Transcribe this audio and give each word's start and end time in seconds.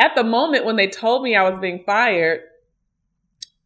at 0.00 0.14
the 0.16 0.24
moment 0.24 0.64
when 0.64 0.76
they 0.76 0.88
told 0.88 1.22
me 1.22 1.36
I 1.36 1.48
was 1.48 1.60
being 1.60 1.84
fired, 1.84 2.40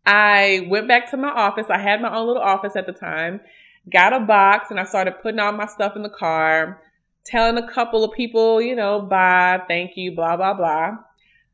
I 0.04 0.66
went 0.68 0.88
back 0.88 1.10
to 1.12 1.16
my 1.16 1.30
office. 1.30 1.66
I 1.70 1.78
had 1.78 2.02
my 2.02 2.14
own 2.14 2.26
little 2.26 2.42
office 2.42 2.74
at 2.74 2.86
the 2.86 2.92
time, 2.92 3.40
got 3.90 4.12
a 4.12 4.18
box, 4.18 4.70
and 4.70 4.80
I 4.80 4.84
started 4.84 5.22
putting 5.22 5.38
all 5.38 5.52
my 5.52 5.66
stuff 5.66 5.94
in 5.94 6.02
the 6.02 6.10
car, 6.10 6.82
telling 7.24 7.56
a 7.56 7.72
couple 7.72 8.02
of 8.02 8.12
people, 8.12 8.60
you 8.60 8.74
know, 8.74 9.00
bye, 9.00 9.62
thank 9.68 9.92
you, 9.96 10.12
blah, 10.12 10.36
blah, 10.36 10.54
blah. 10.54 10.96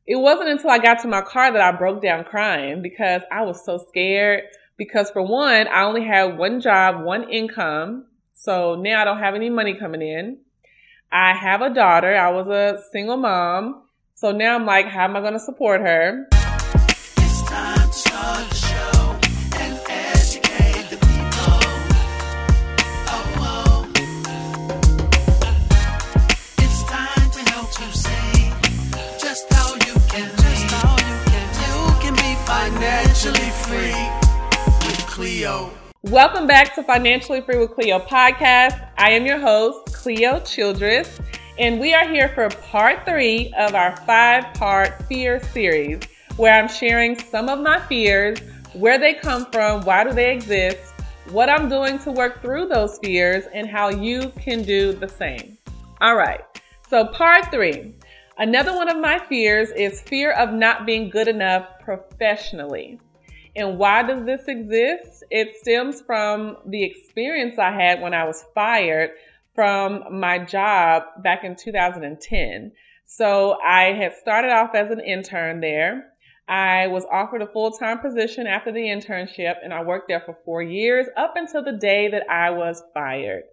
It 0.06 0.16
wasn't 0.16 0.48
until 0.48 0.70
I 0.70 0.78
got 0.78 1.00
to 1.02 1.08
my 1.08 1.20
car 1.20 1.52
that 1.52 1.60
I 1.60 1.76
broke 1.76 2.02
down 2.02 2.24
crying 2.24 2.80
because 2.80 3.20
I 3.30 3.42
was 3.42 3.62
so 3.64 3.84
scared. 3.88 4.44
Because 4.78 5.10
for 5.10 5.20
one, 5.20 5.68
I 5.68 5.82
only 5.82 6.06
had 6.06 6.38
one 6.38 6.58
job, 6.62 7.04
one 7.04 7.28
income. 7.30 8.06
So 8.32 8.76
now 8.76 9.02
I 9.02 9.04
don't 9.04 9.18
have 9.18 9.34
any 9.34 9.50
money 9.50 9.74
coming 9.74 10.00
in. 10.00 10.38
I 11.12 11.34
have 11.34 11.60
a 11.60 11.72
daughter. 11.72 12.16
I 12.16 12.30
was 12.30 12.48
a 12.48 12.82
single 12.90 13.18
mom. 13.18 13.82
So 14.20 14.32
now 14.32 14.54
I'm 14.54 14.66
like, 14.66 14.84
how 14.84 15.04
am 15.04 15.16
I 15.16 15.20
going 15.22 15.32
to 15.32 15.40
support 15.40 15.80
her? 15.80 16.28
It's 16.30 17.42
time 17.48 17.88
to 17.88 17.94
start 17.94 18.50
the 18.50 18.54
show 18.54 19.16
and 19.58 19.80
educate 19.88 20.90
the 20.90 20.98
people. 21.08 21.56
It's 26.58 26.82
time 26.84 27.30
to 27.30 27.50
help 27.50 27.70
you 27.80 27.90
see 27.92 28.52
just 29.18 29.50
how 29.54 29.72
you 29.72 29.94
can 30.10 30.28
just 30.36 30.70
how 30.70 30.92
you 30.98 31.16
can 31.32 31.48
you 31.64 31.78
can 32.02 32.14
be 32.16 32.34
financially 32.44 33.50
free 33.64 34.04
with 34.86 34.98
Cleo. 35.06 35.70
Welcome 36.02 36.46
back 36.46 36.74
to 36.74 36.82
Financially 36.82 37.40
Free 37.40 37.56
with 37.56 37.70
Cleo 37.70 37.98
podcast. 37.98 38.86
I 38.98 39.12
am 39.12 39.24
your 39.24 39.38
host, 39.38 39.94
Cleo 39.94 40.40
Childress, 40.40 41.20
and 41.60 41.78
we 41.78 41.92
are 41.92 42.08
here 42.08 42.30
for 42.30 42.48
part 42.48 43.04
three 43.04 43.52
of 43.58 43.74
our 43.74 43.94
five 44.06 44.54
part 44.54 45.04
fear 45.04 45.42
series, 45.52 46.00
where 46.38 46.54
I'm 46.54 46.68
sharing 46.68 47.18
some 47.18 47.50
of 47.50 47.60
my 47.60 47.78
fears, 47.80 48.38
where 48.72 48.98
they 48.98 49.12
come 49.12 49.44
from, 49.52 49.82
why 49.82 50.04
do 50.04 50.12
they 50.14 50.32
exist, 50.32 50.94
what 51.32 51.50
I'm 51.50 51.68
doing 51.68 51.98
to 51.98 52.12
work 52.12 52.40
through 52.40 52.68
those 52.68 52.98
fears, 53.04 53.44
and 53.52 53.68
how 53.68 53.90
you 53.90 54.30
can 54.40 54.62
do 54.62 54.94
the 54.94 55.06
same. 55.06 55.58
All 56.00 56.16
right, 56.16 56.40
so 56.88 57.04
part 57.04 57.50
three. 57.50 57.92
Another 58.38 58.74
one 58.74 58.88
of 58.88 58.96
my 58.96 59.18
fears 59.18 59.68
is 59.76 60.00
fear 60.00 60.32
of 60.32 60.54
not 60.54 60.86
being 60.86 61.10
good 61.10 61.28
enough 61.28 61.68
professionally. 61.80 62.98
And 63.54 63.76
why 63.76 64.02
does 64.02 64.24
this 64.24 64.48
exist? 64.48 65.24
It 65.30 65.56
stems 65.60 66.00
from 66.00 66.56
the 66.64 66.82
experience 66.82 67.58
I 67.58 67.70
had 67.70 68.00
when 68.00 68.14
I 68.14 68.24
was 68.24 68.46
fired 68.54 69.10
from 69.54 70.20
my 70.20 70.38
job 70.38 71.04
back 71.22 71.44
in 71.44 71.56
2010. 71.56 72.72
So 73.04 73.58
I 73.60 73.92
had 73.92 74.14
started 74.16 74.52
off 74.52 74.74
as 74.74 74.90
an 74.90 75.00
intern 75.00 75.60
there. 75.60 76.06
I 76.48 76.88
was 76.88 77.04
offered 77.10 77.42
a 77.42 77.46
full 77.46 77.70
time 77.70 77.98
position 77.98 78.46
after 78.46 78.72
the 78.72 78.80
internship, 78.80 79.56
and 79.62 79.72
I 79.72 79.82
worked 79.82 80.08
there 80.08 80.20
for 80.20 80.36
four 80.44 80.62
years 80.62 81.06
up 81.16 81.34
until 81.36 81.62
the 81.62 81.72
day 81.72 82.08
that 82.08 82.28
I 82.28 82.50
was 82.50 82.82
fired. 82.92 83.44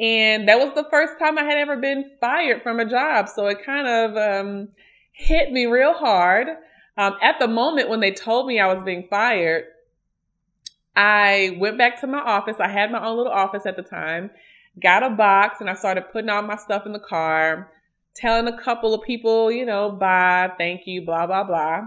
And 0.00 0.48
that 0.48 0.58
was 0.58 0.74
the 0.74 0.88
first 0.90 1.18
time 1.18 1.38
I 1.38 1.44
had 1.44 1.58
ever 1.58 1.76
been 1.76 2.10
fired 2.20 2.62
from 2.62 2.80
a 2.80 2.84
job. 2.84 3.28
So 3.28 3.46
it 3.46 3.64
kind 3.64 3.86
of 3.86 4.16
um, 4.16 4.68
hit 5.12 5.52
me 5.52 5.66
real 5.66 5.92
hard. 5.92 6.48
Um, 6.96 7.16
at 7.22 7.38
the 7.38 7.48
moment 7.48 7.88
when 7.88 8.00
they 8.00 8.10
told 8.10 8.46
me 8.46 8.58
I 8.58 8.72
was 8.72 8.82
being 8.82 9.06
fired, 9.08 9.64
I 10.94 11.56
went 11.58 11.78
back 11.78 12.00
to 12.00 12.06
my 12.06 12.18
office. 12.18 12.56
I 12.58 12.68
had 12.68 12.90
my 12.90 13.04
own 13.04 13.16
little 13.16 13.32
office 13.32 13.64
at 13.66 13.76
the 13.76 13.82
time, 13.82 14.30
got 14.80 15.02
a 15.02 15.10
box, 15.10 15.60
and 15.60 15.68
I 15.68 15.74
started 15.74 16.12
putting 16.12 16.30
all 16.30 16.42
my 16.42 16.56
stuff 16.56 16.86
in 16.86 16.92
the 16.92 16.98
car, 17.00 17.70
telling 18.14 18.52
a 18.52 18.62
couple 18.62 18.94
of 18.94 19.02
people, 19.02 19.50
you 19.50 19.66
know, 19.66 19.90
bye, 19.90 20.50
thank 20.58 20.82
you, 20.86 21.04
blah, 21.04 21.26
blah, 21.26 21.44
blah. 21.44 21.86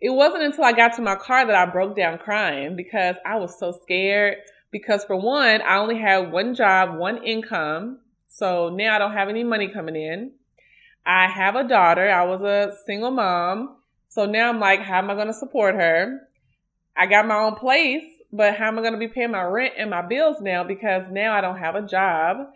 It 0.00 0.10
wasn't 0.10 0.42
until 0.42 0.64
I 0.64 0.72
got 0.72 0.94
to 0.96 1.02
my 1.02 1.14
car 1.14 1.46
that 1.46 1.54
I 1.54 1.66
broke 1.66 1.96
down 1.96 2.18
crying 2.18 2.74
because 2.76 3.16
I 3.24 3.36
was 3.36 3.58
so 3.58 3.72
scared. 3.82 4.38
Because 4.72 5.04
for 5.04 5.14
one, 5.16 5.62
I 5.62 5.76
only 5.76 5.98
had 5.98 6.32
one 6.32 6.54
job, 6.54 6.98
one 6.98 7.22
income. 7.22 8.00
So 8.26 8.70
now 8.70 8.96
I 8.96 8.98
don't 8.98 9.12
have 9.12 9.28
any 9.28 9.44
money 9.44 9.68
coming 9.68 9.94
in. 9.94 10.32
I 11.06 11.28
have 11.28 11.54
a 11.54 11.68
daughter. 11.68 12.10
I 12.10 12.24
was 12.24 12.42
a 12.42 12.74
single 12.86 13.10
mom. 13.10 13.76
So 14.08 14.26
now 14.26 14.48
I'm 14.48 14.58
like, 14.58 14.80
how 14.80 14.98
am 14.98 15.10
I 15.10 15.14
going 15.14 15.28
to 15.28 15.34
support 15.34 15.74
her? 15.74 16.20
I 16.96 17.06
got 17.06 17.26
my 17.26 17.36
own 17.36 17.54
place, 17.54 18.04
but 18.32 18.54
how 18.54 18.68
am 18.68 18.78
I 18.78 18.82
going 18.82 18.94
to 18.94 18.98
be 18.98 19.08
paying 19.08 19.30
my 19.30 19.42
rent 19.42 19.74
and 19.76 19.90
my 19.90 20.02
bills 20.02 20.38
now 20.40 20.64
because 20.64 21.04
now 21.10 21.34
I 21.34 21.40
don't 21.40 21.58
have 21.58 21.74
a 21.74 21.82
job? 21.82 22.48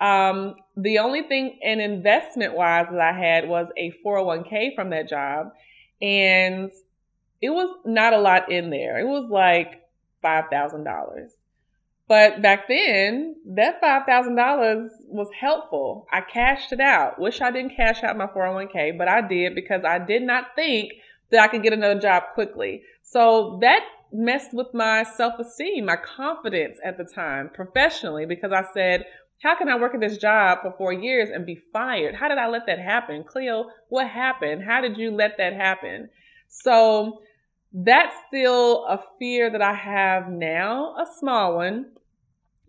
Um, 0.00 0.56
the 0.76 0.98
only 0.98 1.22
thing 1.22 1.58
in 1.62 1.80
investment 1.80 2.54
wise 2.54 2.86
that 2.90 3.00
I 3.00 3.12
had 3.12 3.48
was 3.48 3.68
a 3.76 3.92
401k 4.04 4.74
from 4.74 4.90
that 4.90 5.08
job. 5.08 5.52
And 6.02 6.70
it 7.40 7.50
was 7.50 7.76
not 7.84 8.12
a 8.12 8.18
lot 8.18 8.50
in 8.50 8.70
there. 8.70 8.98
It 8.98 9.06
was 9.06 9.30
like 9.30 9.82
$5,000. 10.24 11.30
But 12.08 12.42
back 12.42 12.66
then, 12.66 13.36
that 13.54 13.80
$5,000 13.80 14.88
was 15.06 15.28
helpful. 15.38 16.08
I 16.10 16.22
cashed 16.22 16.72
it 16.72 16.80
out. 16.80 17.20
Wish 17.20 17.40
I 17.40 17.52
didn't 17.52 17.76
cash 17.76 18.02
out 18.02 18.16
my 18.16 18.26
401k, 18.26 18.98
but 18.98 19.06
I 19.06 19.20
did 19.20 19.54
because 19.54 19.84
I 19.84 20.00
did 20.00 20.22
not 20.22 20.56
think 20.56 20.92
that 21.30 21.40
I 21.40 21.46
could 21.46 21.62
get 21.62 21.72
another 21.72 22.00
job 22.00 22.24
quickly. 22.34 22.82
So 23.02 23.58
that 23.60 23.84
messed 24.12 24.52
with 24.52 24.68
my 24.74 25.02
self 25.02 25.38
esteem, 25.38 25.86
my 25.86 25.96
confidence 25.96 26.78
at 26.84 26.98
the 26.98 27.04
time 27.04 27.50
professionally 27.52 28.26
because 28.26 28.52
I 28.52 28.64
said, 28.74 29.04
how 29.42 29.56
can 29.56 29.68
I 29.68 29.78
work 29.78 29.94
at 29.94 30.00
this 30.00 30.18
job 30.18 30.58
for 30.62 30.74
four 30.76 30.92
years 30.92 31.30
and 31.32 31.46
be 31.46 31.58
fired? 31.72 32.14
How 32.14 32.28
did 32.28 32.38
I 32.38 32.48
let 32.48 32.66
that 32.66 32.78
happen? 32.78 33.24
Cleo, 33.24 33.66
what 33.88 34.08
happened? 34.08 34.62
How 34.64 34.80
did 34.82 34.98
you 34.98 35.10
let 35.10 35.38
that 35.38 35.54
happen? 35.54 36.10
So 36.48 37.20
that's 37.72 38.14
still 38.28 38.84
a 38.86 39.00
fear 39.18 39.50
that 39.50 39.62
I 39.62 39.74
have 39.74 40.28
now, 40.28 40.94
a 40.96 41.06
small 41.18 41.56
one, 41.56 41.86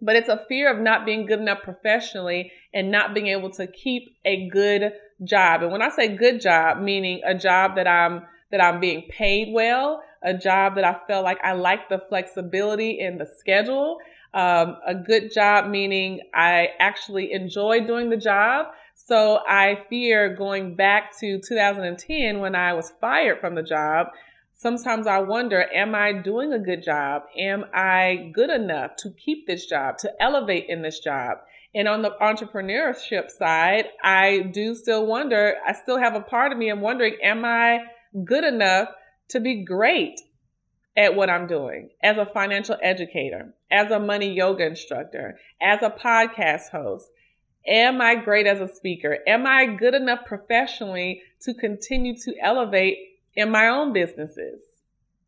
but 0.01 0.15
it's 0.15 0.29
a 0.29 0.45
fear 0.47 0.71
of 0.73 0.81
not 0.81 1.05
being 1.05 1.25
good 1.25 1.39
enough 1.39 1.61
professionally 1.63 2.51
and 2.73 2.89
not 2.89 3.13
being 3.13 3.27
able 3.27 3.51
to 3.51 3.67
keep 3.67 4.15
a 4.23 4.47
good 4.49 4.93
job. 5.23 5.63
And 5.63 5.71
when 5.71 5.81
I 5.81 5.89
say 5.89 6.15
good 6.15 6.39
job, 6.39 6.81
meaning 6.81 7.21
a 7.25 7.35
job 7.35 7.75
that 7.75 7.87
I'm 7.87 8.23
that 8.51 8.61
I'm 8.61 8.79
being 8.79 9.07
paid 9.09 9.53
well, 9.53 10.03
a 10.21 10.33
job 10.33 10.75
that 10.75 10.83
I 10.83 10.97
felt 11.07 11.23
like 11.23 11.39
I 11.43 11.53
like 11.53 11.89
the 11.89 12.01
flexibility 12.09 12.99
in 12.99 13.17
the 13.17 13.27
schedule, 13.37 13.97
um, 14.33 14.77
a 14.85 14.95
good 14.95 15.31
job 15.33 15.69
meaning 15.69 16.21
I 16.33 16.69
actually 16.79 17.33
enjoy 17.33 17.85
doing 17.85 18.09
the 18.09 18.17
job. 18.17 18.67
So 18.95 19.39
I 19.47 19.83
fear 19.89 20.35
going 20.35 20.75
back 20.75 21.17
to 21.19 21.39
2010 21.39 22.39
when 22.39 22.55
I 22.55 22.73
was 22.73 22.93
fired 23.01 23.41
from 23.41 23.55
the 23.55 23.63
job 23.63 24.07
sometimes 24.61 25.07
I 25.07 25.17
wonder, 25.19 25.65
am 25.73 25.95
I 25.95 26.13
doing 26.13 26.53
a 26.53 26.59
good 26.59 26.83
job? 26.83 27.23
Am 27.35 27.65
I 27.73 28.31
good 28.31 28.51
enough 28.51 28.95
to 28.97 29.09
keep 29.09 29.47
this 29.47 29.65
job, 29.65 29.97
to 29.99 30.11
elevate 30.21 30.67
in 30.69 30.83
this 30.83 30.99
job? 30.99 31.39
And 31.73 31.87
on 31.87 32.03
the 32.03 32.11
entrepreneurship 32.21 33.31
side, 33.31 33.85
I 34.03 34.51
do 34.53 34.75
still 34.75 35.07
wonder, 35.07 35.55
I 35.65 35.73
still 35.73 35.97
have 35.97 36.15
a 36.15 36.21
part 36.21 36.51
of 36.51 36.59
me, 36.59 36.69
I'm 36.69 36.81
wondering, 36.81 37.15
am 37.23 37.43
I 37.43 37.79
good 38.25 38.43
enough 38.43 38.89
to 39.29 39.39
be 39.39 39.63
great 39.63 40.19
at 40.97 41.15
what 41.15 41.29
I'm 41.29 41.47
doing 41.47 41.89
as 42.03 42.17
a 42.17 42.25
financial 42.25 42.77
educator, 42.81 43.53
as 43.71 43.91
a 43.91 43.99
money 43.99 44.33
yoga 44.33 44.65
instructor, 44.65 45.39
as 45.61 45.81
a 45.81 45.89
podcast 45.89 46.69
host? 46.71 47.07
Am 47.67 48.01
I 48.01 48.15
great 48.15 48.47
as 48.47 48.59
a 48.59 48.73
speaker? 48.73 49.19
Am 49.27 49.45
I 49.45 49.67
good 49.67 49.93
enough 49.93 50.25
professionally 50.25 51.21
to 51.41 51.53
continue 51.53 52.15
to 52.17 52.33
elevate 52.41 52.97
in 53.35 53.51
my 53.51 53.67
own 53.67 53.93
businesses. 53.93 54.61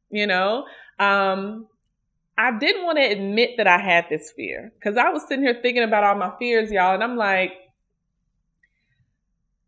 You 0.09 0.27
know, 0.27 0.65
um, 0.99 1.67
I 2.37 2.57
didn't 2.57 2.85
want 2.85 2.97
to 2.97 3.03
admit 3.03 3.51
that 3.57 3.67
I 3.67 3.79
had 3.79 4.05
this 4.09 4.31
fear 4.35 4.71
because 4.75 4.97
I 4.97 5.09
was 5.09 5.23
sitting 5.27 5.43
here 5.43 5.59
thinking 5.61 5.83
about 5.83 6.03
all 6.03 6.15
my 6.15 6.31
fears, 6.37 6.71
y'all, 6.71 6.93
and 6.93 7.03
I'm 7.03 7.17
like, 7.17 7.51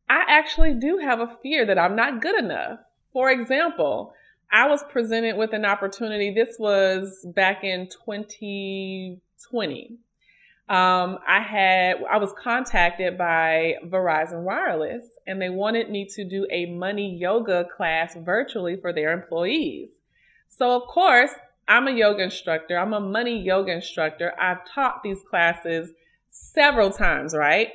I 0.08 0.24
actually 0.28 0.76
do 0.76 1.00
have 1.00 1.20
a 1.20 1.36
fear 1.42 1.66
that 1.66 1.80
I'm 1.80 1.96
not 1.96 2.22
good 2.22 2.38
enough. 2.38 2.80
For 3.16 3.32
example, 3.32 4.14
I 4.52 4.68
was 4.68 4.84
presented 4.90 5.38
with 5.38 5.54
an 5.54 5.64
opportunity. 5.64 6.34
This 6.34 6.58
was 6.60 7.26
back 7.34 7.64
in 7.64 7.88
2020. 7.88 9.98
Um, 10.68 11.20
I 11.26 11.40
had 11.40 12.04
I 12.12 12.18
was 12.18 12.34
contacted 12.38 13.18
by 13.18 13.76
Verizon 13.86 14.44
Wireless 14.44 15.06
and 15.26 15.42
they 15.42 15.48
wanted 15.48 15.90
me 15.90 16.06
to 16.08 16.26
do 16.26 16.46
a 16.52 16.66
money 16.66 17.16
yoga 17.16 17.66
class 17.78 18.18
virtually 18.18 18.76
for 18.76 18.92
their 18.92 19.14
employees. 19.14 19.92
So, 20.50 20.76
of 20.76 20.86
course, 20.90 21.32
I'm 21.70 21.88
a 21.88 21.92
yoga 21.92 22.24
instructor, 22.24 22.78
I'm 22.78 22.92
a 22.92 23.00
money 23.00 23.42
yoga 23.42 23.72
instructor. 23.72 24.34
I've 24.38 24.68
taught 24.68 25.04
these 25.04 25.22
classes 25.30 25.92
several 26.32 26.92
times, 26.92 27.34
right? 27.34 27.70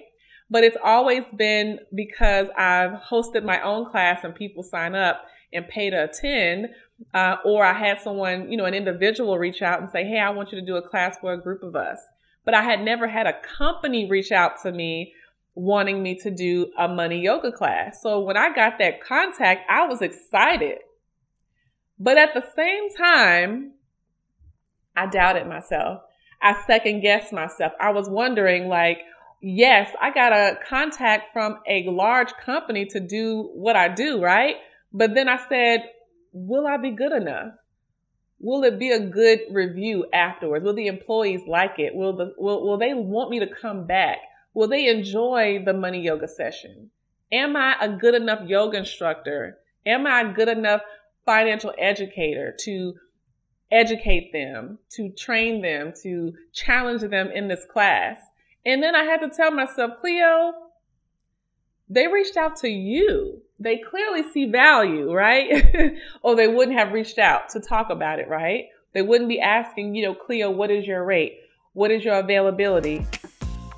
But 0.50 0.64
it's 0.64 0.76
always 0.82 1.24
been 1.36 1.78
because 1.94 2.48
I've 2.56 2.92
hosted 2.92 3.44
my 3.44 3.62
own 3.62 3.88
class 3.90 4.24
and 4.24 4.34
people 4.34 4.62
sign 4.62 4.94
up 4.94 5.24
and 5.52 5.68
pay 5.68 5.90
to 5.90 6.04
attend. 6.04 6.68
Uh, 7.14 7.36
or 7.44 7.64
I 7.64 7.72
had 7.72 8.00
someone, 8.00 8.50
you 8.50 8.56
know, 8.56 8.64
an 8.64 8.74
individual 8.74 9.38
reach 9.38 9.62
out 9.62 9.80
and 9.80 9.90
say, 9.90 10.04
Hey, 10.04 10.18
I 10.18 10.30
want 10.30 10.52
you 10.52 10.60
to 10.60 10.66
do 10.66 10.76
a 10.76 10.82
class 10.82 11.16
for 11.18 11.32
a 11.32 11.40
group 11.40 11.62
of 11.62 11.76
us. 11.76 11.98
But 12.44 12.54
I 12.54 12.62
had 12.62 12.82
never 12.82 13.06
had 13.06 13.26
a 13.26 13.40
company 13.56 14.08
reach 14.08 14.32
out 14.32 14.60
to 14.62 14.72
me 14.72 15.14
wanting 15.54 16.02
me 16.02 16.14
to 16.16 16.30
do 16.30 16.70
a 16.78 16.88
money 16.88 17.20
yoga 17.20 17.52
class. 17.52 18.00
So 18.02 18.20
when 18.20 18.36
I 18.36 18.54
got 18.54 18.78
that 18.78 19.02
contact, 19.02 19.70
I 19.70 19.86
was 19.86 20.00
excited. 20.00 20.78
But 21.98 22.16
at 22.16 22.34
the 22.34 22.44
same 22.56 22.88
time, 22.96 23.72
I 24.96 25.06
doubted 25.06 25.46
myself. 25.46 26.02
I 26.42 26.62
second 26.66 27.02
guessed 27.02 27.32
myself. 27.32 27.72
I 27.78 27.90
was 27.90 28.08
wondering, 28.08 28.68
like, 28.68 29.00
yes, 29.40 29.90
I 30.00 30.12
got 30.12 30.32
a 30.32 30.58
contact 30.68 31.32
from 31.32 31.58
a 31.68 31.84
large 31.88 32.32
company 32.44 32.86
to 32.86 33.00
do 33.00 33.50
what 33.54 33.76
I 33.76 33.88
do, 33.88 34.20
right? 34.22 34.56
But 34.92 35.14
then 35.14 35.28
I 35.28 35.38
said, 35.48 35.84
will 36.32 36.66
I 36.66 36.76
be 36.76 36.90
good 36.90 37.12
enough? 37.12 37.52
Will 38.38 38.64
it 38.64 38.78
be 38.78 38.90
a 38.90 39.00
good 39.00 39.40
review 39.50 40.06
afterwards? 40.12 40.64
Will 40.64 40.74
the 40.74 40.86
employees 40.86 41.42
like 41.46 41.78
it? 41.78 41.94
Will 41.94 42.16
the 42.16 42.34
will, 42.38 42.66
will 42.66 42.78
they 42.78 42.94
want 42.94 43.30
me 43.30 43.38
to 43.40 43.46
come 43.46 43.86
back? 43.86 44.18
Will 44.54 44.68
they 44.68 44.88
enjoy 44.88 45.62
the 45.64 45.74
money 45.74 46.00
yoga 46.00 46.26
session? 46.26 46.90
Am 47.30 47.54
I 47.54 47.76
a 47.80 47.88
good 47.88 48.14
enough 48.14 48.48
yoga 48.48 48.78
instructor? 48.78 49.58
Am 49.86 50.06
I 50.06 50.22
a 50.22 50.32
good 50.32 50.48
enough 50.48 50.80
financial 51.26 51.72
educator 51.78 52.56
to 52.60 52.94
educate 53.70 54.32
them, 54.32 54.78
to 54.96 55.10
train 55.10 55.62
them, 55.62 55.92
to 56.02 56.32
challenge 56.52 57.02
them 57.02 57.30
in 57.30 57.46
this 57.46 57.64
class? 57.70 58.18
And 58.64 58.82
then 58.82 58.94
I 58.94 59.04
had 59.04 59.18
to 59.18 59.30
tell 59.30 59.50
myself, 59.50 60.00
Cleo, 60.00 60.52
they 61.88 62.06
reached 62.06 62.36
out 62.36 62.56
to 62.56 62.68
you. 62.68 63.42
They 63.58 63.78
clearly 63.78 64.22
see 64.32 64.46
value, 64.46 65.12
right? 65.12 65.66
or 66.22 66.34
they 66.34 66.48
wouldn't 66.48 66.78
have 66.78 66.92
reached 66.92 67.18
out 67.18 67.48
to 67.50 67.60
talk 67.60 67.90
about 67.90 68.18
it, 68.18 68.28
right? 68.28 68.66
They 68.92 69.02
wouldn't 69.02 69.28
be 69.28 69.40
asking, 69.40 69.94
you 69.94 70.04
know, 70.04 70.14
Cleo, 70.14 70.50
what 70.50 70.70
is 70.70 70.86
your 70.86 71.04
rate? 71.04 71.40
What 71.72 71.90
is 71.90 72.04
your 72.04 72.14
availability? 72.14 73.06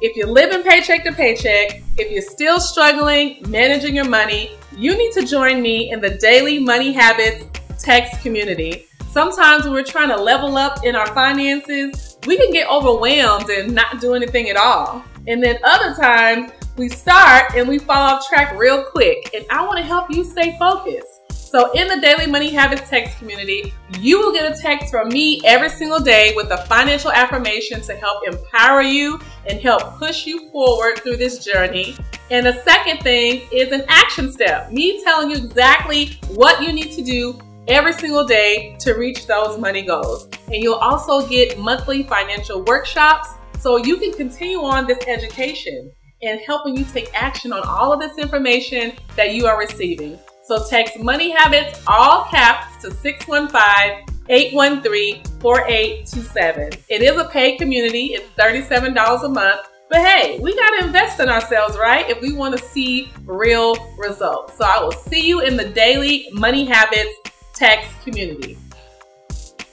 If 0.01 0.17
you're 0.17 0.27
living 0.27 0.63
paycheck 0.63 1.05
to 1.05 1.13
paycheck, 1.13 1.83
if 1.97 2.11
you're 2.11 2.23
still 2.23 2.59
struggling 2.59 3.39
managing 3.49 3.95
your 3.95 4.09
money, 4.09 4.51
you 4.77 4.97
need 4.97 5.13
to 5.13 5.25
join 5.25 5.63
me 5.63 5.93
in 5.93 6.01
the 6.01 6.11
Daily 6.11 6.59
Money 6.59 6.93
Habits 6.93 7.45
text 7.79 8.21
community. 8.23 8.87
Sometimes 9.11 9.65
when 9.65 9.75
we're 9.75 9.85
trying 9.85 10.09
to 10.09 10.17
level 10.17 10.57
up 10.57 10.85
in 10.85 10.97
our 10.97 11.07
finances, 11.09 12.12
we 12.27 12.37
can 12.37 12.53
get 12.53 12.69
overwhelmed 12.69 13.49
and 13.51 13.75
not 13.75 14.01
do 14.01 14.15
anything 14.15 14.49
at 14.49 14.57
all. 14.57 15.05
And 15.27 15.43
then 15.43 15.59
other 15.65 15.95
times 15.95 16.53
we 16.77 16.89
start 16.89 17.55
and 17.55 17.69
we 17.69 17.79
fall 17.79 17.97
off 17.97 18.29
track 18.29 18.57
real 18.59 18.85
quick. 18.85 19.31
And 19.35 19.45
I 19.51 19.65
want 19.67 19.79
to 19.79 19.85
help 19.85 20.11
you 20.11 20.25
stay 20.25 20.57
focused. 20.59 21.09
So, 21.53 21.71
in 21.73 21.87
the 21.87 22.01
Daily 22.01 22.27
Money 22.27 22.49
Habits 22.51 22.89
text 22.89 23.19
community, 23.19 23.75
you 23.99 24.19
will 24.19 24.33
get 24.33 24.51
a 24.51 24.59
text 24.59 24.91
from 24.91 25.09
me 25.09 25.43
every 25.45 25.69
single 25.69 26.01
day 26.01 26.33
with 26.35 26.51
a 26.51 26.65
financial 26.65 27.13
affirmation 27.13 27.83
to 27.83 27.95
help 27.95 28.27
empower 28.27 28.81
you 28.81 29.21
and 29.47 29.61
help 29.61 29.99
push 29.99 30.27
you 30.27 30.51
forward 30.51 31.01
through 31.01 31.19
this 31.19 31.45
journey. 31.45 31.95
And 32.31 32.47
the 32.47 32.55
second 32.63 33.03
thing 33.03 33.43
is 33.53 33.71
an 33.71 33.85
action 33.89 34.33
step 34.33 34.73
me 34.73 35.05
telling 35.05 35.31
you 35.31 35.37
exactly 35.37 36.19
what 36.29 36.63
you 36.63 36.73
need 36.73 36.91
to 36.93 37.03
do 37.03 37.39
every 37.69 37.93
single 37.93 38.25
day 38.25 38.77
to 38.81 38.95
reach 38.95 39.27
those 39.27 39.59
money 39.59 39.83
goals. 39.83 40.29
And 40.47 40.57
you'll 40.63 40.75
also 40.75 41.27
get 41.29 41.59
monthly 41.59 42.03
financial 42.03 42.63
workshops 42.65 43.31
so 43.61 43.77
you 43.77 43.97
can 43.99 44.13
continue 44.13 44.61
on 44.61 44.87
this 44.87 44.99
education 45.07 45.93
and 46.23 46.41
helping 46.41 46.77
you 46.77 46.85
take 46.85 47.11
action 47.15 47.53
on 47.53 47.63
all 47.65 47.93
of 47.93 48.01
this 48.01 48.19
information 48.19 48.93
that 49.17 49.35
you 49.35 49.47
are 49.47 49.59
receiving. 49.59 50.19
So 50.45 50.65
text 50.69 50.99
Money 50.99 51.31
Habits, 51.31 51.81
all 51.87 52.25
caps, 52.25 52.83
to 52.83 52.91
615 52.91 54.07
813 54.29 55.25
4827. 55.41 56.71
It 56.89 57.03
is 57.03 57.17
a 57.17 57.25
paid 57.25 57.59
community, 57.59 58.15
it's 58.15 58.29
$37 58.37 59.25
a 59.25 59.29
month. 59.29 59.61
But 59.89 60.01
hey, 60.01 60.39
we 60.41 60.57
got 60.57 60.71
to 60.79 60.87
invest 60.87 61.21
in 61.21 61.29
ourselves, 61.29 61.77
right? 61.77 62.09
If 62.09 62.21
we 62.23 62.33
want 62.33 62.57
to 62.57 62.65
see 62.65 63.11
real 63.25 63.77
results. 63.99 64.57
So 64.57 64.65
I 64.65 64.83
will 64.83 64.93
see 64.93 65.27
you 65.27 65.41
in 65.41 65.57
the 65.57 65.69
daily 65.69 66.29
Money 66.33 66.65
Habits 66.65 67.15
text 67.63 68.03
community. 68.03 68.59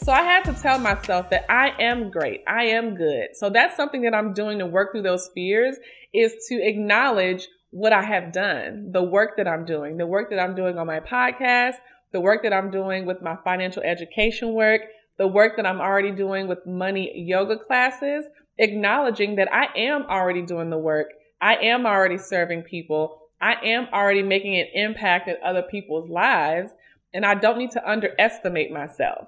So 0.04 0.12
I 0.12 0.22
had 0.22 0.44
to 0.44 0.54
tell 0.54 0.78
myself 0.78 1.32
that 1.32 1.52
I 1.52 1.72
am 1.82 2.12
great. 2.12 2.44
I 2.48 2.66
am 2.66 2.94
good. 2.94 3.30
So 3.34 3.50
that's 3.50 3.76
something 3.76 4.04
that 4.04 4.14
I'm 4.14 4.34
doing 4.34 4.60
to 4.60 4.68
work 4.68 4.92
through 4.92 5.02
those 5.02 5.32
fears 5.34 5.76
is 6.14 6.36
to 6.50 6.62
acknowledge 6.62 7.48
what 7.72 7.92
I 7.92 8.04
have 8.04 8.32
done, 8.32 8.92
the 8.92 9.02
work 9.02 9.38
that 9.38 9.48
I'm 9.48 9.66
doing, 9.66 9.98
the 9.98 10.06
work 10.06 10.30
that 10.30 10.40
I'm 10.40 10.54
doing 10.54 10.78
on 10.78 10.86
my 10.86 11.00
podcast, 11.00 11.78
the 12.12 12.22
work 12.22 12.44
that 12.44 12.54
I'm 12.54 12.70
doing 12.70 13.08
with 13.08 13.24
my 13.24 13.38
financial 13.44 13.82
education 13.82 14.54
work, 14.54 14.82
the 15.18 15.28
work 15.28 15.54
that 15.58 15.66
I'm 15.66 15.82
already 15.82 16.12
doing 16.12 16.48
with 16.48 16.60
money 16.68 17.12
yoga 17.16 17.58
classes, 17.58 18.24
acknowledging 18.60 19.38
that 19.38 19.52
I 19.52 19.76
am 19.76 20.04
already 20.04 20.44
doing 20.44 20.70
the 20.70 20.78
work. 20.78 21.08
I 21.42 21.56
am 21.56 21.88
already 21.88 22.20
serving 22.20 22.64
people. 22.64 23.18
I 23.42 23.56
am 23.64 23.88
already 23.92 24.22
making 24.22 24.58
an 24.60 24.68
impact 24.76 25.28
in 25.28 25.38
other 25.44 25.64
people's 25.64 26.08
lives 26.08 26.72
and 27.14 27.26
I 27.26 27.36
don't 27.36 27.58
need 27.58 27.72
to 27.72 27.90
underestimate 27.90 28.72
myself. 28.72 29.28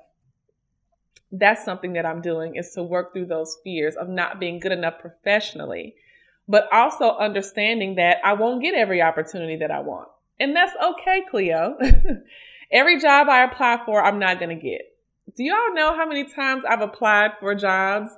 That's 1.31 1.63
something 1.63 1.93
that 1.93 2.05
I'm 2.05 2.21
doing 2.21 2.55
is 2.55 2.71
to 2.73 2.83
work 2.83 3.13
through 3.13 3.27
those 3.27 3.57
fears 3.63 3.95
of 3.95 4.09
not 4.09 4.39
being 4.39 4.59
good 4.59 4.73
enough 4.73 4.99
professionally, 4.99 5.95
but 6.47 6.67
also 6.71 7.15
understanding 7.17 7.95
that 7.95 8.17
I 8.23 8.33
won't 8.33 8.61
get 8.61 8.75
every 8.75 9.01
opportunity 9.01 9.57
that 9.57 9.71
I 9.71 9.79
want. 9.79 10.09
And 10.39 10.55
that's 10.55 10.73
okay, 10.83 11.23
Cleo. 11.29 11.77
every 12.71 12.99
job 12.99 13.29
I 13.29 13.43
apply 13.43 13.81
for, 13.85 14.03
I'm 14.03 14.19
not 14.19 14.39
going 14.39 14.57
to 14.57 14.61
get. 14.61 14.81
Do 15.35 15.43
y'all 15.43 15.73
know 15.73 15.95
how 15.95 16.05
many 16.05 16.25
times 16.25 16.63
I've 16.67 16.81
applied 16.81 17.31
for 17.39 17.55
jobs, 17.55 18.11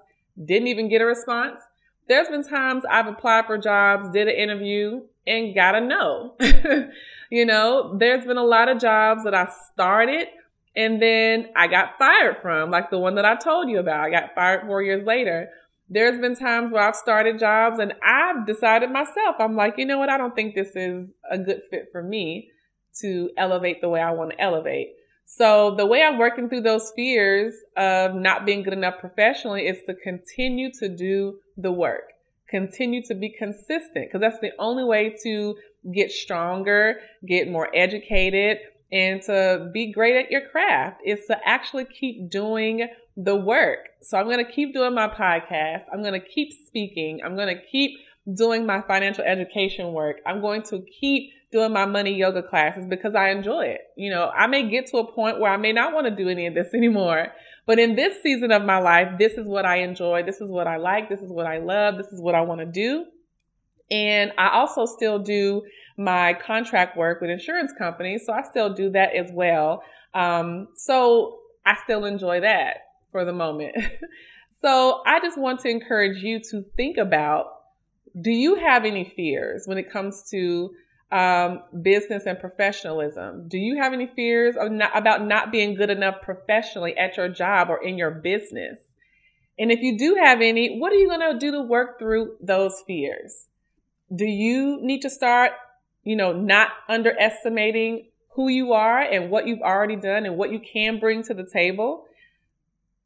didn't 0.44 0.70
even 0.70 0.90
get 0.90 1.02
a 1.02 1.06
response? 1.06 1.60
There's 2.08 2.28
been 2.28 2.44
times 2.44 2.84
I've 2.90 3.08
applied 3.08 3.46
for 3.46 3.58
jobs, 3.58 4.10
did 4.12 4.28
an 4.28 4.36
interview, 4.36 5.02
and 5.26 5.56
got 5.56 5.76
a 5.76 5.82
no. 5.82 6.36
you 7.30 7.46
know, 7.46 7.96
there's 7.98 8.26
been 8.26 8.38
a 8.38 8.44
lot 8.44 8.70
of 8.70 8.80
jobs 8.80 9.24
that 9.24 9.34
I 9.34 9.52
started 9.72 10.28
and 10.76 11.02
then 11.02 11.50
I 11.56 11.68
got 11.68 11.98
fired 12.00 12.38
from, 12.42 12.72
like 12.72 12.90
the 12.90 12.98
one 12.98 13.16
that 13.16 13.26
I 13.26 13.36
told 13.36 13.70
you 13.70 13.80
about. 13.80 14.00
I 14.00 14.10
got 14.10 14.34
fired 14.34 14.66
four 14.66 14.82
years 14.82 15.06
later. 15.06 15.50
There's 15.90 16.20
been 16.20 16.36
times 16.36 16.72
where 16.72 16.82
I've 16.82 16.96
started 16.96 17.40
jobs 17.40 17.78
and 17.80 17.94
I've 18.04 18.48
decided 18.48 18.90
myself, 18.90 19.36
I'm 19.40 19.56
like, 19.56 19.76
you 19.78 19.86
know 19.86 20.00
what? 20.00 20.10
I 20.10 20.18
don't 20.18 20.36
think 20.36 20.56
this 20.56 20.76
is 20.76 21.10
a 21.30 21.38
good 21.38 21.62
fit 21.70 21.90
for 21.92 22.02
me 22.02 22.50
to 23.02 23.30
elevate 23.38 23.82
the 23.82 23.90
way 23.90 24.02
I 24.02 24.12
want 24.12 24.32
to 24.32 24.42
elevate. 24.42 24.94
So 25.26 25.76
the 25.76 25.86
way 25.86 26.02
I'm 26.02 26.18
working 26.18 26.50
through 26.50 26.62
those 26.62 26.92
fears 26.96 27.54
of 27.78 28.16
not 28.16 28.46
being 28.46 28.64
good 28.64 28.74
enough 28.74 29.00
professionally 29.00 29.68
is 29.68 29.78
to 29.88 29.96
continue 29.96 30.72
to 30.80 30.90
do 30.90 31.40
the 31.58 31.72
work 31.72 32.13
continue 32.50 33.02
to 33.04 33.16
be 33.16 33.30
consistent 33.30 34.08
because 34.08 34.22
that's 34.22 34.40
the 34.40 34.52
only 34.60 34.84
way 34.84 35.16
to 35.24 35.56
get 35.94 36.12
stronger, 36.12 37.00
get 37.28 37.50
more 37.50 37.70
educated, 37.76 38.58
and 38.92 39.22
to 39.24 39.70
be 39.74 39.92
great 39.92 40.16
at 40.16 40.32
your 40.32 40.48
craft 40.50 41.02
is 41.04 41.26
to 41.26 41.38
actually 41.46 41.86
keep 41.86 42.30
doing 42.30 42.88
the 43.18 43.36
work. 43.36 43.80
So 44.02 44.18
I'm 44.18 44.26
going 44.26 44.46
to 44.46 44.52
keep 44.52 44.74
doing 44.74 44.94
my 44.94 45.08
podcast. 45.08 45.84
I'm 45.92 46.02
going 46.02 46.20
to 46.20 46.26
keep 46.26 46.54
speaking. 46.68 47.22
I'm 47.26 47.36
going 47.36 47.56
to 47.56 47.62
keep 47.72 47.92
doing 48.36 48.66
my 48.66 48.82
financial 48.82 49.24
education 49.24 49.94
work. 49.94 50.18
I'm 50.26 50.42
going 50.42 50.62
to 50.64 50.84
keep 51.00 51.32
doing 51.52 51.72
my 51.72 51.86
money 51.86 52.14
yoga 52.14 52.42
classes 52.44 52.86
because 52.88 53.16
I 53.16 53.30
enjoy 53.30 53.66
it. 53.66 53.82
You 53.96 54.10
know, 54.10 54.30
I 54.30 54.48
may 54.48 54.70
get 54.70 54.88
to 54.88 54.98
a 54.98 55.12
point 55.12 55.40
where 55.40 55.52
I 55.52 55.58
may 55.58 55.72
not 55.72 55.94
want 55.94 56.08
to 56.08 56.16
do 56.16 56.30
any 56.30 56.48
of 56.48 56.54
this 56.54 56.68
anymore, 56.74 57.28
but 57.66 57.80
in 57.80 57.96
this 57.96 58.22
season 58.22 58.52
of 58.52 58.64
my 58.64 58.80
life, 58.80 59.18
this 59.18 59.34
is 59.34 59.48
what 59.48 59.66
I 59.66 59.78
enjoy. 59.78 60.24
This 60.24 60.42
is 60.42 60.50
what 60.50 60.68
I 60.68 60.78
like. 60.78 61.10
This 61.10 61.22
is 61.22 61.32
what 61.32 61.46
I 61.46 61.60
love. 61.60 61.98
This 61.98 62.08
is 62.08 62.22
what 62.22 62.36
I 62.36 62.42
want 62.42 62.60
to 62.60 62.66
do. 62.66 63.06
And 63.90 64.32
I 64.38 64.50
also 64.50 64.86
still 64.86 65.20
do 65.20 65.64
my 65.98 66.34
contract 66.34 66.98
work 66.98 67.22
with 67.22 67.30
insurance 67.30 67.72
companies. 67.78 68.26
So 68.26 68.34
I 68.34 68.42
still 68.42 68.74
do 68.74 68.90
that 68.92 69.16
as 69.16 69.30
well. 69.32 69.84
Um, 70.14 70.70
so 70.76 71.40
I 71.66 71.76
still 71.84 72.06
enjoy 72.06 72.42
that 72.42 72.78
for 73.12 73.24
the 73.24 73.34
moment. 73.34 73.76
so 74.62 75.02
I 75.06 75.20
just 75.20 75.38
want 75.38 75.62
to 75.62 75.70
encourage 75.70 76.24
you 76.24 76.40
to 76.52 76.66
think 76.76 76.98
about 76.98 77.48
do 78.20 78.32
you 78.32 78.56
have 78.56 78.86
any 78.86 79.12
fears 79.16 79.64
when 79.66 79.78
it 79.78 79.92
comes 79.92 80.30
to 80.30 80.72
um, 81.14 81.62
business 81.84 82.24
and 82.26 82.40
professionalism. 82.40 83.48
Do 83.48 83.60
you 83.60 83.78
have 83.78 83.94
any 83.94 84.08
fears 84.08 84.56
not, 84.60 84.98
about 84.98 85.24
not 85.26 85.52
being 85.52 85.76
good 85.76 85.92
enough 85.92 86.22
professionally 86.24 86.98
at 86.98 87.18
your 87.18 87.30
job 87.30 87.70
or 87.70 87.82
in 87.84 88.00
your 88.00 88.10
business? 88.10 88.80
And 89.60 89.72
if 89.72 89.82
you 89.82 89.98
do 89.98 90.16
have 90.16 90.42
any, 90.42 90.80
what 90.80 90.92
are 90.92 90.96
you 90.96 91.08
going 91.08 91.34
to 91.34 91.38
do 91.38 91.52
to 91.52 91.62
work 91.62 92.00
through 92.00 92.38
those 92.42 92.82
fears? 92.88 93.46
Do 94.14 94.26
you 94.26 94.80
need 94.82 95.02
to 95.02 95.10
start, 95.12 95.52
you 96.04 96.16
know, 96.16 96.34
not 96.34 96.70
underestimating 96.90 98.08
who 98.30 98.48
you 98.48 98.74
are 98.74 99.00
and 99.00 99.30
what 99.30 99.46
you've 99.46 99.62
already 99.62 99.96
done 99.96 100.26
and 100.26 100.36
what 100.36 100.52
you 100.52 100.60
can 100.60 101.00
bring 101.00 101.22
to 101.24 101.36
the 101.36 101.46
table? 101.46 102.06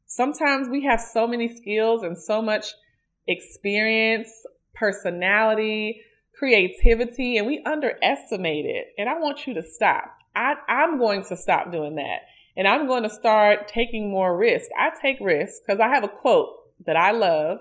Sometimes 0.06 0.70
we 0.70 0.84
have 0.84 1.00
so 1.02 1.26
many 1.26 1.54
skills 1.54 2.02
and 2.02 2.16
so 2.16 2.40
much 2.40 2.72
experience, 3.26 4.30
personality, 4.74 6.00
creativity 6.38 7.36
and 7.36 7.46
we 7.46 7.62
underestimate 7.64 8.64
it. 8.64 8.94
And 8.96 9.08
I 9.08 9.18
want 9.18 9.46
you 9.46 9.54
to 9.54 9.62
stop. 9.62 10.16
I, 10.36 10.54
I'm 10.68 10.98
going 10.98 11.24
to 11.24 11.36
stop 11.36 11.72
doing 11.72 11.96
that. 11.96 12.20
And 12.56 12.66
I'm 12.66 12.86
going 12.86 13.02
to 13.02 13.10
start 13.10 13.68
taking 13.68 14.10
more 14.10 14.36
risk. 14.36 14.68
I 14.78 14.90
take 15.00 15.18
risks 15.20 15.60
because 15.64 15.80
I 15.80 15.88
have 15.88 16.04
a 16.04 16.08
quote 16.08 16.50
that 16.86 16.96
I 16.96 17.10
love 17.12 17.58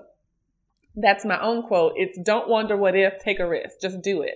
That's 0.96 1.26
my 1.26 1.40
own 1.42 1.64
quote. 1.64 1.94
It's 1.96 2.18
don't 2.20 2.50
wonder 2.50 2.78
what 2.78 2.96
if, 2.96 3.20
take 3.20 3.40
a 3.40 3.48
risk. 3.48 3.82
Just 3.82 4.02
do 4.02 4.22
it. 4.22 4.36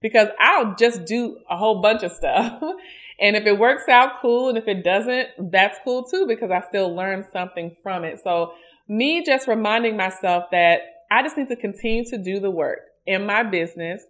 Because 0.00 0.28
I'll 0.40 0.74
just 0.74 1.04
do 1.04 1.38
a 1.48 1.56
whole 1.56 1.80
bunch 1.80 2.02
of 2.02 2.12
stuff. 2.12 2.60
and 3.20 3.36
if 3.36 3.46
it 3.46 3.58
works 3.58 3.88
out, 3.88 4.20
cool. 4.20 4.48
And 4.48 4.58
if 4.58 4.68
it 4.68 4.82
doesn't, 4.82 5.50
that's 5.52 5.78
cool 5.84 6.04
too, 6.04 6.26
because 6.26 6.50
I 6.50 6.62
still 6.68 6.94
learn 6.94 7.24
something 7.32 7.76
from 7.82 8.04
it. 8.04 8.20
So 8.22 8.54
me 8.88 9.24
just 9.24 9.46
reminding 9.46 9.96
myself 9.96 10.44
that 10.50 10.80
I 11.10 11.22
just 11.22 11.36
need 11.36 11.48
to 11.48 11.56
continue 11.56 12.04
to 12.06 12.18
do 12.18 12.40
the 12.40 12.50
work 12.50 12.91
in 13.06 13.26
my 13.26 13.42
business, 13.42 14.02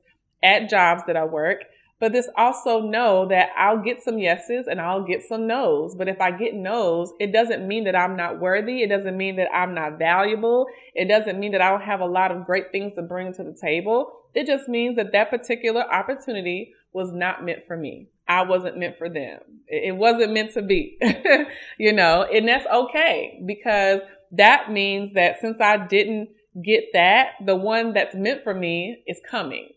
at 0.43 0.69
jobs 0.69 1.03
that 1.07 1.17
I 1.17 1.25
work, 1.25 1.65
but 2.03 2.13
this 2.13 2.29
also 2.37 2.81
know 2.81 3.29
that 3.29 3.51
I'll 3.57 3.79
get 3.79 4.03
some 4.03 4.19
yeses 4.19 4.67
and 4.67 4.81
I'll 4.81 5.05
get 5.05 5.23
some 5.23 5.47
no's. 5.47 5.95
But 5.95 6.09
if 6.09 6.21
I 6.21 6.33
get 6.33 6.53
no's, 6.53 7.13
it 7.21 7.33
doesn't 7.33 7.69
mean 7.69 7.85
that 7.85 7.95
I'm 7.95 8.17
not 8.17 8.41
worthy. 8.41 8.83
It 8.83 8.89
doesn't 8.89 9.17
mean 9.17 9.37
that 9.37 9.55
I'm 9.55 9.73
not 9.73 10.01
valuable. 10.01 10.67
It 10.97 11.07
doesn't 11.07 11.39
mean 11.39 11.53
that 11.53 11.61
I 11.61 11.71
don't 11.71 11.83
have 11.83 12.01
a 12.01 12.07
lot 12.07 12.33
of 12.33 12.45
great 12.45 12.73
things 12.73 12.95
to 12.97 13.03
bring 13.03 13.33
to 13.35 13.45
the 13.45 13.57
table. 13.57 14.13
It 14.35 14.49
just 14.49 14.69
means 14.69 14.97
that 14.97 15.13
that 15.13 15.31
particular 15.31 15.83
opportunity 15.83 16.73
was 16.93 17.13
not 17.13 17.45
meant 17.45 17.69
for 17.69 17.77
me. 17.77 18.09
I 18.27 18.43
wasn't 18.43 18.79
meant 18.79 18.99
for 18.99 19.09
them. 19.09 19.39
It 19.69 19.95
wasn't 19.97 20.33
meant 20.33 20.55
to 20.55 20.63
be, 20.63 20.99
you 21.79 21.93
know, 21.93 22.25
and 22.25 22.49
that's 22.49 22.67
okay 22.67 23.41
because 23.47 24.01
that 24.33 24.73
means 24.73 25.15
that 25.15 25.41
since 25.41 25.61
I 25.61 25.77
didn't 25.77 26.31
get 26.61 26.85
that, 26.93 27.33
the 27.45 27.57
one 27.57 27.93
that's 27.93 28.15
meant 28.15 28.43
for 28.43 28.55
me 28.55 29.03
is 29.07 29.21
coming 29.29 29.71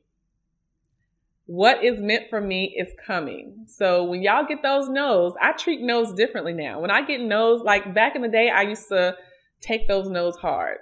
what 1.47 1.83
is 1.83 1.99
meant 1.99 2.29
for 2.29 2.41
me 2.41 2.75
is 2.77 2.89
coming. 3.05 3.65
So 3.67 4.03
when 4.03 4.23
y'all 4.23 4.45
get 4.45 4.63
those 4.63 4.89
no's, 4.89 5.33
I 5.39 5.51
treat 5.51 5.81
no's 5.81 6.13
differently 6.13 6.53
now. 6.53 6.79
When 6.79 6.89
I 6.89 7.05
get 7.05 7.21
no's, 7.21 7.61
like 7.61 7.93
back 7.93 8.15
in 8.15 8.21
the 8.21 8.27
day, 8.27 8.49
I 8.49 8.63
used 8.63 8.87
to 8.89 9.15
take 9.61 9.87
those 9.87 10.09
no's 10.09 10.35
hard. 10.37 10.77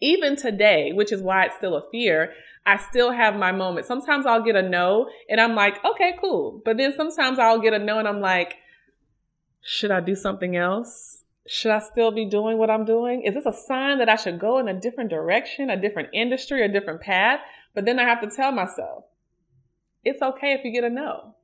Even 0.00 0.36
today, 0.36 0.92
which 0.92 1.10
is 1.10 1.20
why 1.20 1.44
it's 1.44 1.56
still 1.56 1.76
a 1.76 1.90
fear, 1.90 2.32
I 2.64 2.76
still 2.76 3.10
have 3.10 3.34
my 3.34 3.50
moments. 3.50 3.88
Sometimes 3.88 4.26
I'll 4.26 4.42
get 4.42 4.54
a 4.54 4.62
no 4.62 5.08
and 5.28 5.40
I'm 5.40 5.56
like, 5.56 5.84
okay, 5.84 6.14
cool. 6.20 6.62
But 6.64 6.76
then 6.76 6.94
sometimes 6.96 7.40
I'll 7.40 7.60
get 7.60 7.72
a 7.72 7.80
no 7.80 7.98
and 7.98 8.06
I'm 8.06 8.20
like, 8.20 8.54
should 9.60 9.90
I 9.90 10.00
do 10.00 10.14
something 10.14 10.54
else? 10.54 11.17
Should 11.48 11.70
I 11.72 11.78
still 11.78 12.10
be 12.10 12.26
doing 12.26 12.58
what 12.58 12.68
I'm 12.68 12.84
doing? 12.84 13.22
Is 13.22 13.34
this 13.34 13.46
a 13.46 13.52
sign 13.54 13.98
that 13.98 14.08
I 14.10 14.16
should 14.16 14.38
go 14.38 14.58
in 14.58 14.68
a 14.68 14.78
different 14.78 15.08
direction, 15.08 15.70
a 15.70 15.80
different 15.80 16.10
industry, 16.12 16.62
a 16.62 16.68
different 16.68 17.00
path? 17.00 17.40
But 17.74 17.86
then 17.86 17.98
I 17.98 18.02
have 18.02 18.20
to 18.20 18.28
tell 18.28 18.52
myself, 18.52 19.04
it's 20.04 20.20
okay 20.20 20.52
if 20.52 20.62
you 20.62 20.72
get 20.72 20.84
a 20.84 20.90
no. 20.90 21.34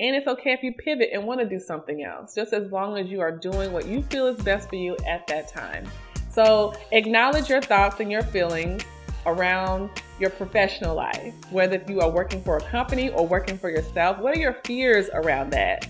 And 0.00 0.16
it's 0.16 0.26
okay 0.26 0.52
if 0.52 0.62
you 0.62 0.72
pivot 0.72 1.10
and 1.12 1.24
want 1.24 1.40
to 1.40 1.48
do 1.48 1.60
something 1.60 2.02
else, 2.02 2.34
just 2.34 2.54
as 2.54 2.72
long 2.72 2.96
as 2.96 3.08
you 3.10 3.20
are 3.20 3.30
doing 3.30 3.72
what 3.72 3.86
you 3.86 4.02
feel 4.04 4.26
is 4.26 4.42
best 4.42 4.70
for 4.70 4.76
you 4.76 4.96
at 5.06 5.26
that 5.26 5.48
time. 5.48 5.86
So 6.30 6.74
acknowledge 6.92 7.50
your 7.50 7.60
thoughts 7.60 8.00
and 8.00 8.10
your 8.10 8.22
feelings 8.22 8.84
around 9.26 9.90
your 10.18 10.30
professional 10.30 10.94
life, 10.94 11.34
whether 11.50 11.82
you 11.88 12.00
are 12.00 12.10
working 12.10 12.42
for 12.42 12.56
a 12.56 12.62
company 12.62 13.10
or 13.10 13.26
working 13.26 13.58
for 13.58 13.68
yourself. 13.68 14.18
What 14.18 14.34
are 14.34 14.40
your 14.40 14.54
fears 14.64 15.10
around 15.12 15.50
that? 15.50 15.86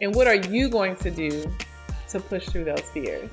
And 0.00 0.14
what 0.14 0.26
are 0.26 0.34
you 0.34 0.70
going 0.70 0.96
to 0.96 1.10
do 1.10 1.50
to 2.10 2.20
push 2.20 2.48
through 2.48 2.64
those 2.64 2.82
fears? 2.92 3.30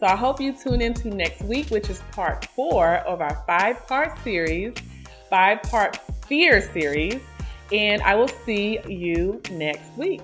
So 0.00 0.06
I 0.06 0.16
hope 0.16 0.40
you 0.40 0.52
tune 0.52 0.80
into 0.80 1.08
next 1.08 1.42
week, 1.42 1.68
which 1.70 1.88
is 1.88 2.00
part 2.12 2.46
four 2.46 2.96
of 3.06 3.20
our 3.20 3.42
five 3.46 3.86
part 3.86 4.18
series, 4.22 4.74
five 5.30 5.62
part 5.62 5.96
fear 6.26 6.60
series 6.60 7.20
and 7.72 8.02
I 8.02 8.14
will 8.14 8.28
see 8.28 8.78
you 8.86 9.40
next 9.50 9.96
week. 9.96 10.22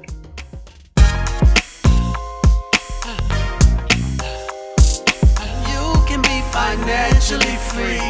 You 5.69 5.95
can 6.07 6.23
be 6.23 6.41
financially 6.53 7.57
free 7.71 8.01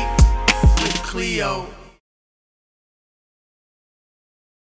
with 0.82 1.02
Cleo. 1.02 1.79